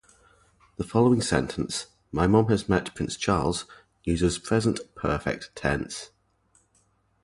The 0.77 0.83
following 0.83 1.21
sentence 1.21 1.85
"My 2.11 2.25
Mum 2.25 2.47
has 2.47 2.67
met 2.67 2.95
Prince 2.95 3.15
Charles" 3.15 3.67
uses 4.03 4.39
Present 4.39 4.79
Perfect 4.95 5.51
tense. 5.55 6.09